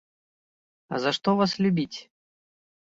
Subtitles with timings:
[0.95, 1.97] А за што вас любіць?